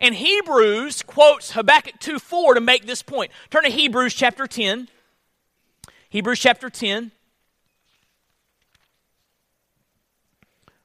[0.00, 3.30] And Hebrews quotes Habakkuk 2 4 to make this point.
[3.50, 4.88] Turn to Hebrews chapter 10.
[6.10, 7.12] Hebrews chapter 10.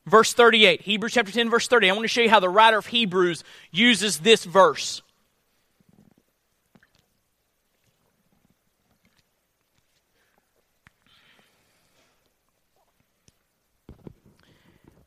[0.05, 0.81] Verse 38.
[0.81, 1.89] Hebrews chapter 10, verse 30.
[1.89, 5.01] I want to show you how the writer of Hebrews uses this verse.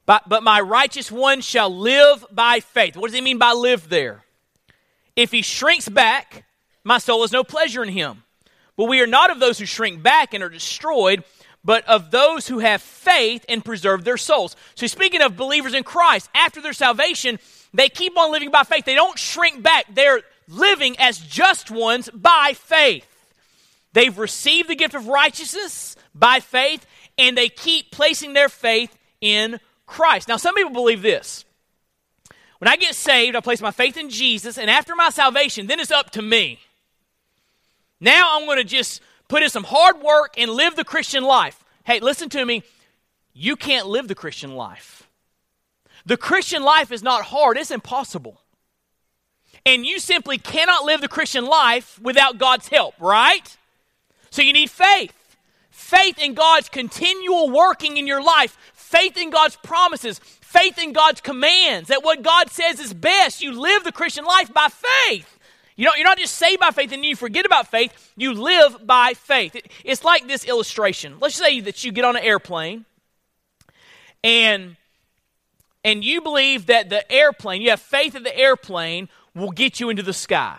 [0.06, 2.96] But, but my righteous one shall live by faith.
[2.96, 4.24] What does he mean by live there?
[5.16, 6.44] If he shrinks back,
[6.82, 8.22] my soul has no pleasure in him.
[8.76, 11.24] But we are not of those who shrink back and are destroyed,
[11.64, 14.56] but of those who have faith and preserve their souls.
[14.74, 17.38] So, speaking of believers in Christ, after their salvation,
[17.72, 18.84] they keep on living by faith.
[18.84, 23.06] They don't shrink back, they're living as just ones by faith.
[23.94, 26.84] They've received the gift of righteousness by faith,
[27.16, 30.28] and they keep placing their faith in Christ.
[30.28, 31.44] Now, some people believe this.
[32.58, 35.80] When I get saved, I place my faith in Jesus, and after my salvation, then
[35.80, 36.58] it's up to me.
[38.00, 41.64] Now I'm going to just put in some hard work and live the Christian life.
[41.84, 42.62] Hey, listen to me.
[43.32, 45.08] You can't live the Christian life.
[46.06, 48.40] The Christian life is not hard, it's impossible.
[49.66, 53.56] And you simply cannot live the Christian life without God's help, right?
[54.30, 55.12] So you need faith.
[55.70, 61.20] Faith in God's continual working in your life, faith in God's promises, faith in God's
[61.20, 63.42] commands, that what God says is best.
[63.42, 65.38] You live the Christian life by faith.
[65.76, 68.86] You know, you're not just saved by faith and you forget about faith, you live
[68.86, 69.56] by faith.
[69.56, 71.16] It, it's like this illustration.
[71.20, 72.84] Let's say that you get on an airplane
[74.22, 74.76] and
[75.86, 79.90] and you believe that the airplane, you have faith that the airplane will get you
[79.90, 80.56] into the sky.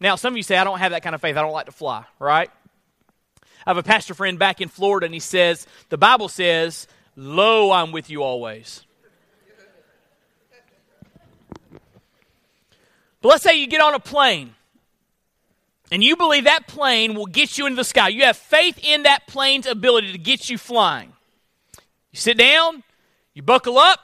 [0.00, 1.36] Now, some of you say, I don't have that kind of faith.
[1.36, 2.50] I don't like to fly, right?
[3.64, 7.72] I have a pastor friend back in Florida, and he says, The Bible says, Lo,
[7.72, 8.84] I'm with you always.
[13.22, 14.54] But let's say you get on a plane
[15.90, 18.08] and you believe that plane will get you into the sky.
[18.08, 21.12] You have faith in that plane's ability to get you flying.
[22.12, 22.82] You sit down,
[23.34, 24.00] you buckle up,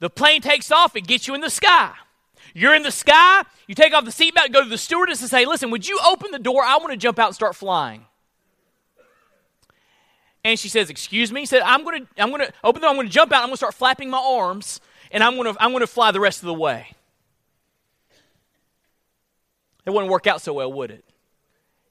[0.00, 1.92] the plane takes off, it gets you in the sky.
[2.54, 5.44] You're in the sky, you take off the seatbelt, go to the stewardess and say,
[5.44, 6.62] Listen, would you open the door?
[6.64, 8.06] I want to jump out and start flying.
[10.46, 11.40] And she says, Excuse me?
[11.40, 13.74] He said, I'm gonna I'm gonna open the I'm gonna jump out, I'm gonna start
[13.74, 14.80] flapping my arms,
[15.10, 16.92] and I'm gonna I'm gonna fly the rest of the way.
[19.84, 21.04] It wouldn't work out so well, would it?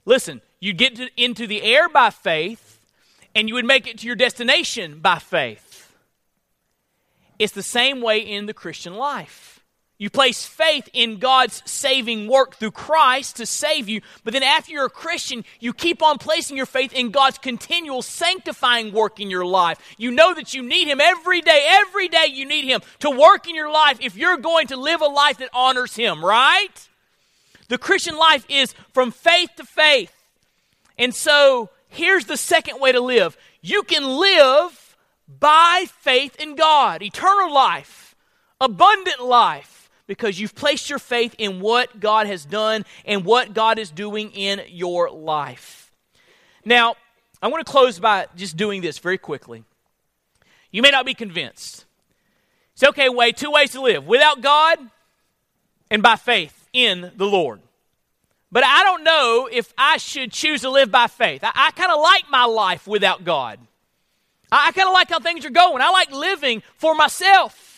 [0.05, 2.79] Listen, you get to, into the air by faith,
[3.35, 5.93] and you would make it to your destination by faith.
[7.37, 9.54] It's the same way in the Christian life.
[9.97, 14.73] You place faith in God's saving work through Christ to save you, but then after
[14.73, 19.29] you're a Christian, you keep on placing your faith in God's continual sanctifying work in
[19.29, 19.79] your life.
[19.97, 21.65] You know that you need Him every day.
[21.69, 24.99] Every day you need Him to work in your life if you're going to live
[24.99, 26.89] a life that honors Him, right?
[27.69, 30.11] The Christian life is from faith to faith.
[30.97, 37.01] And so here's the second way to live you can live by faith in God,
[37.01, 38.15] eternal life,
[38.59, 39.74] abundant life,
[40.07, 44.31] because you've placed your faith in what God has done and what God is doing
[44.31, 45.91] in your life.
[46.63, 46.95] Now,
[47.41, 49.63] I want to close by just doing this very quickly.
[50.71, 51.85] You may not be convinced.
[52.73, 54.77] It's okay, way two ways to live without God
[55.89, 57.61] and by faith in the Lord.
[58.51, 61.43] But I don't know if I should choose to live by faith.
[61.43, 63.59] I, I kind of like my life without God.
[64.51, 65.81] I, I kind of like how things are going.
[65.81, 67.74] I like living for myself.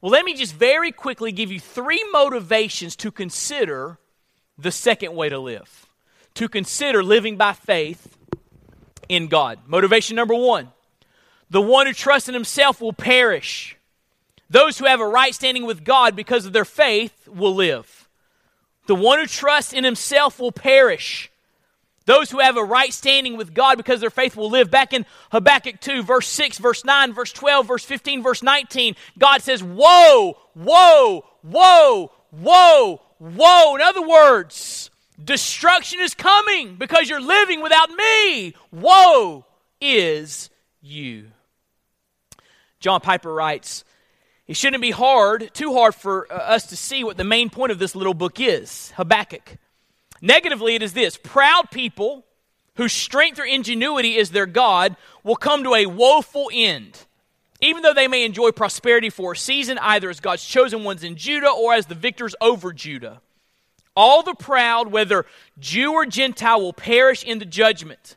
[0.00, 3.98] Well, let me just very quickly give you three motivations to consider
[4.58, 5.86] the second way to live,
[6.34, 8.16] to consider living by faith
[9.08, 9.60] in God.
[9.66, 10.72] Motivation number one
[11.48, 13.76] the one who trusts in himself will perish.
[14.50, 18.08] Those who have a right standing with God because of their faith will live.
[18.86, 21.30] The one who trusts in himself will perish.
[22.06, 24.70] Those who have a right standing with God because their faith will live.
[24.70, 29.42] Back in Habakkuk 2, verse 6, verse 9, verse 12, verse 15, verse 19, God
[29.42, 33.74] says, Woe, woe, woe, woe, woe.
[33.74, 34.90] In other words,
[35.22, 38.54] destruction is coming because you're living without me.
[38.70, 39.44] Woe
[39.80, 40.48] is
[40.80, 41.26] you.
[42.78, 43.84] John Piper writes,
[44.46, 47.72] it shouldn't be hard, too hard for uh, us to see what the main point
[47.72, 49.56] of this little book is Habakkuk.
[50.20, 52.24] Negatively, it is this proud people
[52.76, 56.98] whose strength or ingenuity is their God will come to a woeful end.
[57.60, 61.16] Even though they may enjoy prosperity for a season, either as God's chosen ones in
[61.16, 63.22] Judah or as the victors over Judah.
[63.96, 65.24] All the proud, whether
[65.58, 68.16] Jew or Gentile, will perish in the judgment.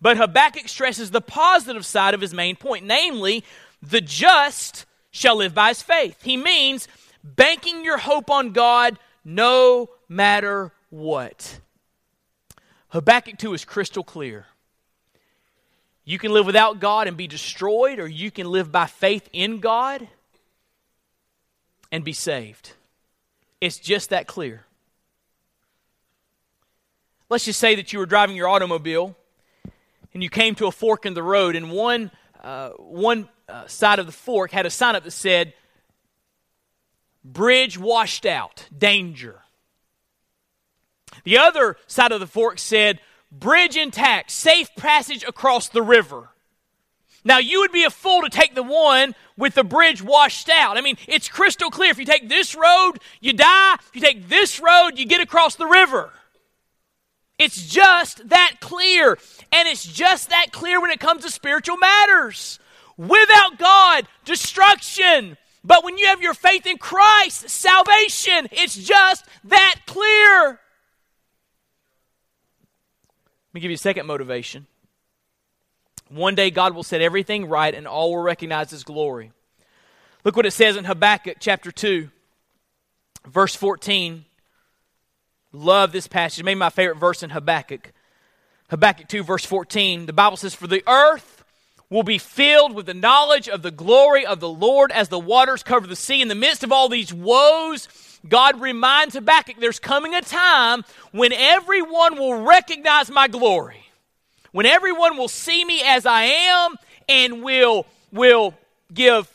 [0.00, 3.44] But Habakkuk stresses the positive side of his main point, namely,
[3.82, 6.22] the just shall live by his faith.
[6.22, 6.88] He means
[7.22, 11.60] banking your hope on God no matter what.
[12.88, 14.46] Habakkuk 2 is crystal clear.
[16.04, 19.60] You can live without God and be destroyed, or you can live by faith in
[19.60, 20.08] God
[21.92, 22.72] and be saved.
[23.60, 24.64] It's just that clear.
[27.28, 29.16] Let's just say that you were driving your automobile
[30.12, 32.10] and you came to a fork in the road, and one,
[32.42, 35.54] uh, one uh, side of the fork had a sign up that said,
[37.24, 39.42] Bridge washed out, danger.
[41.24, 43.00] The other side of the fork said,
[43.32, 46.30] Bridge intact, safe passage across the river.
[47.24, 50.76] Now, you would be a fool to take the one with the bridge washed out.
[50.76, 51.90] I mean, it's crystal clear.
[51.90, 53.74] If you take this road, you die.
[53.74, 56.10] If you take this road, you get across the river.
[57.38, 59.18] It's just that clear.
[59.52, 62.58] And it's just that clear when it comes to spiritual matters.
[62.96, 65.36] Without God, destruction.
[65.62, 70.60] But when you have your faith in Christ, salvation, it's just that clear.
[73.50, 74.68] Let me give you a second motivation.
[76.08, 79.32] One day God will set everything right and all will recognize His glory.
[80.24, 82.10] Look what it says in Habakkuk chapter 2,
[83.26, 84.24] verse 14.
[85.52, 86.44] Love this passage.
[86.44, 87.92] Maybe my favorite verse in Habakkuk.
[88.68, 90.06] Habakkuk 2, verse 14.
[90.06, 91.42] The Bible says, For the earth
[91.88, 95.64] will be filled with the knowledge of the glory of the Lord as the waters
[95.64, 96.22] cover the sea.
[96.22, 97.88] In the midst of all these woes,
[98.28, 103.84] God reminds Habakkuk there's coming a time when everyone will recognize my glory,
[104.52, 106.76] when everyone will see me as I am
[107.08, 108.54] and will, will
[108.92, 109.28] give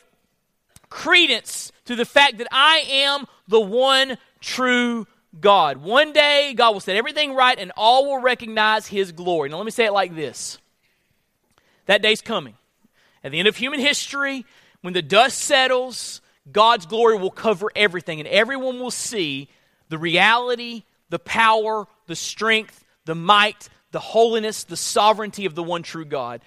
[0.89, 5.07] credence to the fact that I am the one true
[5.39, 5.77] God.
[5.77, 9.49] One day, God will set everything right and all will recognize His glory.
[9.49, 10.57] Now, let me say it like this
[11.86, 12.55] that day's coming.
[13.23, 14.45] At the end of human history,
[14.81, 16.21] when the dust settles,
[16.51, 19.49] God's glory will cover everything, and everyone will see
[19.89, 25.83] the reality, the power, the strength, the might, the holiness, the sovereignty of the one
[25.83, 26.41] true God.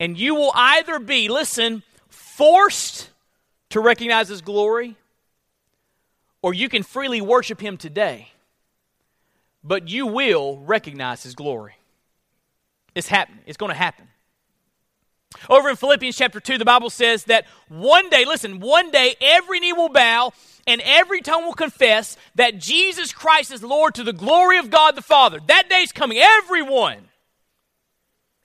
[0.00, 3.10] And you will either be, listen, forced
[3.70, 4.96] to recognize His glory,
[6.42, 8.28] or you can freely worship Him today,
[9.62, 11.74] but you will recognize His glory.
[12.94, 14.08] It's happening, it's going to happen.
[15.48, 19.60] Over in Philippians chapter 2, the Bible says that one day, listen, one day every
[19.60, 20.32] knee will bow
[20.66, 24.96] and every tongue will confess that Jesus Christ is Lord to the glory of God
[24.96, 25.40] the Father.
[25.46, 26.18] That day's coming.
[26.18, 27.08] Everyone,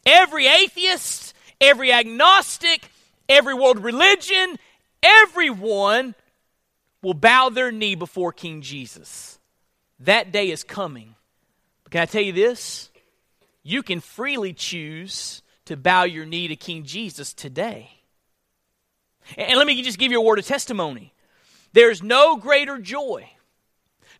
[0.05, 2.89] every atheist, every agnostic,
[3.27, 4.57] every world religion,
[5.01, 6.15] everyone
[7.01, 9.39] will bow their knee before King Jesus.
[9.99, 11.15] That day is coming.
[11.83, 12.89] But can I tell you this?
[13.63, 17.91] You can freely choose to bow your knee to King Jesus today.
[19.37, 21.13] And let me just give you a word of testimony.
[21.73, 23.29] There's no greater joy,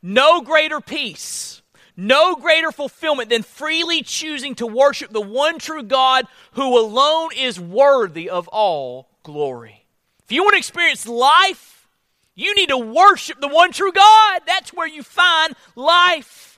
[0.04, 1.64] no greater peace,
[1.98, 7.60] no greater fulfillment than freely choosing to worship the one true God who alone is
[7.60, 9.86] worthy of all glory.
[10.26, 11.88] If you want to experience life,
[12.36, 14.42] you need to worship the one true God.
[14.46, 16.49] That's where you find life.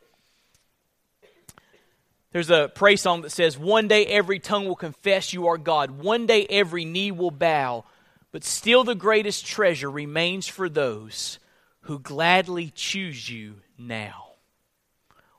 [2.32, 5.91] There's a praise song that says, One day every tongue will confess you are God.
[5.91, 7.84] One day every knee will bow.
[8.32, 11.39] But still, the greatest treasure remains for those
[11.82, 14.27] who gladly choose you now.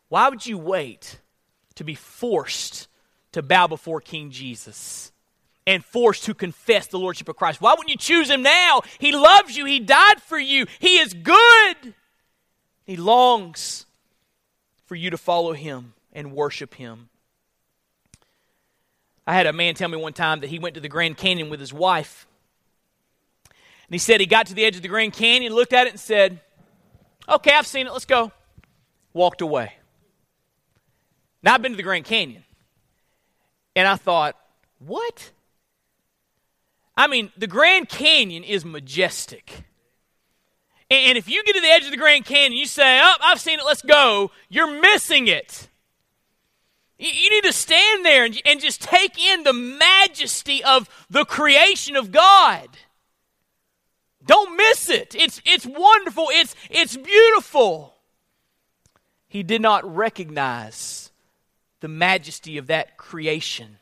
[0.09, 1.19] Why would you wait
[1.77, 2.89] to be forced
[3.33, 5.11] to bow before King Jesus?
[5.65, 7.61] and forced to confess the Lordship of Christ.
[7.61, 8.83] Why wouldn't you choose Him now?
[8.99, 11.95] He loves you, He died for you, He is good.
[12.85, 13.87] He longs
[14.87, 17.09] for you to follow Him and worship Him.
[19.27, 21.49] I had a man tell me one time that he went to the Grand Canyon
[21.49, 22.27] with his wife.
[23.49, 25.91] And he said he got to the edge of the Grand Canyon, looked at it,
[25.91, 26.41] and said,
[27.29, 28.33] Okay, I've seen it, let's go.
[29.13, 29.75] Walked away.
[31.43, 32.45] Now, I've been to the Grand Canyon.
[33.77, 34.37] And I thought,
[34.81, 35.31] What?
[36.97, 39.65] I mean, the Grand Canyon is majestic.
[40.91, 43.41] And if you get to the edge of the Grand Canyon, you say, Oh, I've
[43.41, 45.69] seen it, let's go, you're missing it.
[47.03, 52.13] You need to stand there and just take in the majesty of the creation of
[52.13, 52.69] God.
[54.25, 55.13] Don't miss it.
[55.19, 57.97] It's, it's wonderful, it's, it's beautiful.
[59.27, 61.11] He did not recognize
[61.81, 63.79] the majesty of that creation.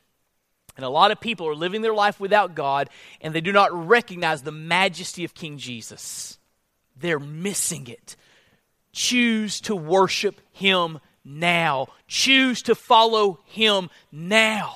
[0.77, 2.89] And a lot of people are living their life without God
[3.21, 6.39] and they do not recognize the majesty of King Jesus.
[6.97, 8.17] They're missing it.
[8.93, 11.01] Choose to worship Him
[11.31, 11.89] now.
[12.09, 14.75] Choose to follow Him now.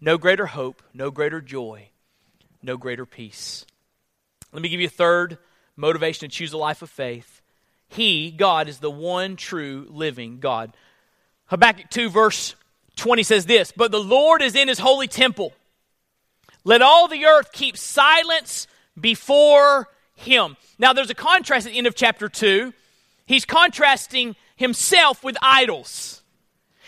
[0.00, 1.88] No greater hope, no greater joy,
[2.62, 3.64] no greater peace.
[4.52, 5.38] Let me give you a third
[5.76, 7.40] motivation to choose a life of faith.
[7.88, 10.76] He, God, is the one true living God.
[11.46, 12.54] Habakkuk 2, verse
[12.96, 15.52] 20 says this But the Lord is in his holy temple.
[16.64, 18.66] Let all the earth keep silence
[18.98, 20.56] before him.
[20.78, 22.72] Now, there's a contrast at the end of chapter 2.
[23.26, 26.22] He's contrasting himself with idols.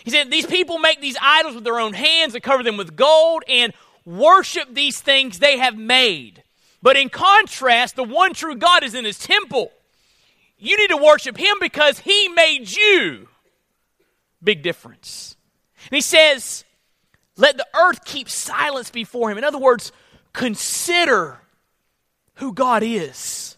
[0.05, 2.97] He said, These people make these idols with their own hands and cover them with
[2.97, 3.73] gold and
[4.05, 6.43] worship these things they have made.
[6.83, 9.71] But in contrast, the one true God is in his temple.
[10.59, 13.29] You need to worship him because he made you.
[14.43, 15.37] Big difference.
[15.85, 16.64] And he says,
[17.37, 19.39] Let the earth keep silence before him.
[19.39, 19.93] In other words,
[20.33, 21.41] consider
[22.35, 23.58] who God is.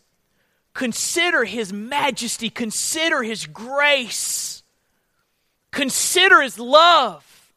[0.75, 2.51] Consider his majesty.
[2.51, 4.61] Consider his grace.
[5.71, 7.53] consider His love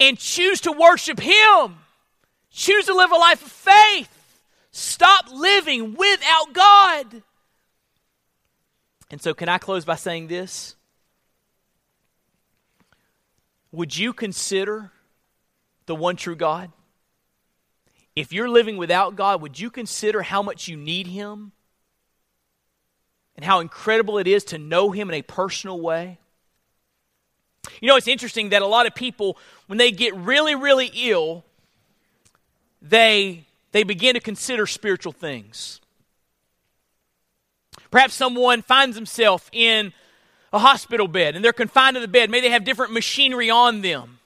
[0.00, 1.78] and choose to worship Him.
[2.50, 4.10] Choose to live a life of faith.
[4.70, 7.22] Stop living without God.
[9.10, 10.74] And so, can I close by saying this?
[13.72, 14.90] Would you consider
[15.86, 16.72] the one true God?
[18.14, 21.52] If you're living without God, would you consider how much you need Him?
[23.36, 26.18] And how incredible it is to know Him in a personal way?
[27.80, 31.44] You know, it's interesting that a lot of people, when they get really, really ill,
[32.80, 35.80] they, they begin to consider spiritual things.
[37.90, 39.92] Perhaps someone finds himself in
[40.52, 42.30] a hospital bed and they're confined to the bed.
[42.30, 44.18] Maybe they have different machinery on them.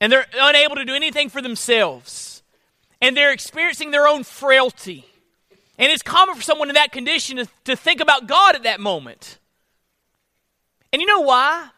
[0.00, 2.42] And they're unable to do anything for themselves.
[3.02, 5.09] And they're experiencing their own frailty.
[5.80, 8.80] And it's common for someone in that condition to, to think about God at that
[8.80, 9.38] moment.
[10.92, 11.70] And you know why?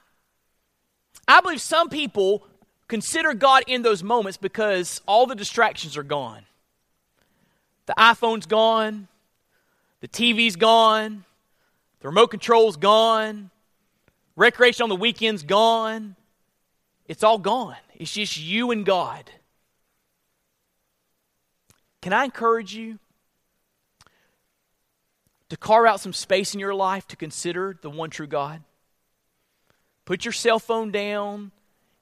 [1.29, 2.45] I believe some people
[2.89, 6.43] consider God in those moments because all the distractions are gone.
[7.87, 9.07] The iPhone's gone,
[10.01, 11.25] the TV's gone,
[12.01, 13.51] the remote control's gone,
[14.35, 16.17] recreation on the weekend's gone.
[17.07, 17.77] It's all gone.
[17.95, 19.31] It's just you and God.
[22.01, 22.99] Can I encourage you
[25.53, 28.63] to carve out some space in your life to consider the one true God?
[30.07, 31.53] Put your cell phone down,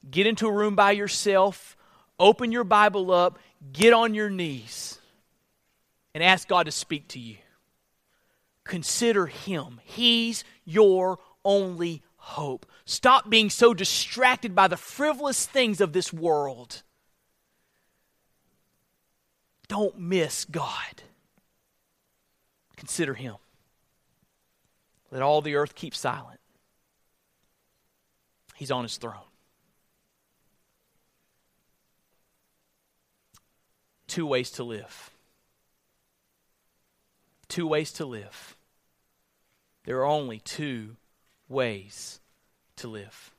[0.09, 1.77] get into a room by yourself,
[2.21, 3.41] open your Bible up,
[3.73, 5.01] get on your knees,
[6.15, 7.39] and ask God to speak to you.
[8.63, 9.81] Consider Him.
[9.83, 12.67] He's your only hope.
[12.85, 16.85] Stop being so distracted by the frivolous things of this world.
[19.67, 21.03] Don't miss God.
[22.81, 23.35] Consider Him.
[25.11, 26.41] Let all the earth keep silent.
[28.57, 29.17] He's on his throne.
[34.07, 35.11] Two ways to live.
[37.49, 38.57] Two ways to live.
[39.85, 40.97] There are only two
[41.51, 42.21] ways
[42.77, 43.30] to live.